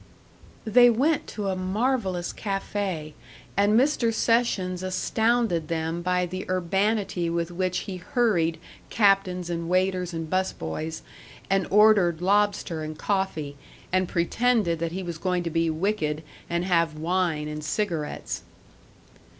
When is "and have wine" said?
16.49-17.47